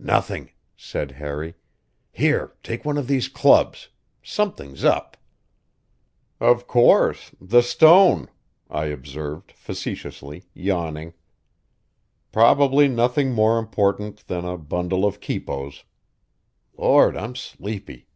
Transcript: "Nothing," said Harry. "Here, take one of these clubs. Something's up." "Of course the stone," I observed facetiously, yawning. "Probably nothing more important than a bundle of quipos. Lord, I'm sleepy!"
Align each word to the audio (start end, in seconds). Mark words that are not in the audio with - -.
"Nothing," 0.00 0.50
said 0.76 1.12
Harry. 1.12 1.54
"Here, 2.10 2.56
take 2.64 2.84
one 2.84 2.98
of 2.98 3.06
these 3.06 3.28
clubs. 3.28 3.88
Something's 4.20 4.82
up." 4.82 5.16
"Of 6.40 6.66
course 6.66 7.30
the 7.40 7.62
stone," 7.62 8.28
I 8.68 8.86
observed 8.86 9.52
facetiously, 9.52 10.42
yawning. 10.52 11.12
"Probably 12.32 12.88
nothing 12.88 13.30
more 13.32 13.60
important 13.60 14.26
than 14.26 14.44
a 14.44 14.58
bundle 14.58 15.04
of 15.04 15.20
quipos. 15.20 15.84
Lord, 16.76 17.16
I'm 17.16 17.36
sleepy!" 17.36 18.08